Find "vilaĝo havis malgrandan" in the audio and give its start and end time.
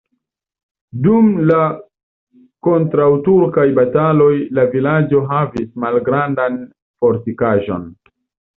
4.73-6.61